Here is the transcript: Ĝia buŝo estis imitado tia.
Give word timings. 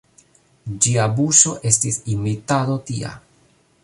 Ĝia 0.85 1.03
buŝo 1.19 1.53
estis 1.71 1.99
imitado 2.13 2.79
tia. 2.89 3.13